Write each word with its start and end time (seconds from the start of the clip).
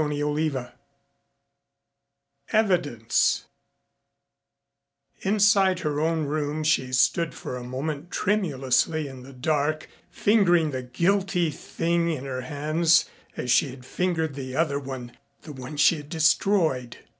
CHAPTER 0.01 0.33
VIII 0.33 0.65
EVIDENCE 2.53 3.45
Inside 5.21 5.79
her 5.81 5.99
own 6.01 6.25
room 6.25 6.63
she 6.63 6.91
stood 6.91 7.35
for 7.35 7.55
a 7.55 7.63
moment 7.63 8.09
tremulously 8.09 9.07
in 9.07 9.21
the 9.21 9.31
dark, 9.31 9.87
fingering 10.09 10.71
the 10.71 10.81
guilty 10.81 11.51
thing 11.51 12.09
in 12.09 12.25
her 12.25 12.41
hands 12.41 13.05
as 13.37 13.51
she 13.51 13.67
had 13.69 13.85
fingered 13.85 14.33
the 14.33 14.55
other 14.55 14.79
one 14.79 15.15
the 15.43 15.53
one 15.53 15.77
she 15.77 15.97
had 15.97 16.09
destroyed. 16.09 16.97